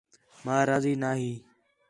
ماں 0.45 0.63
راضی 0.69 0.93
نہ 1.01 1.11
ہی 1.19 1.31